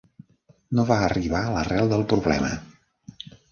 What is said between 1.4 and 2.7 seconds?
a l'arrel del problema.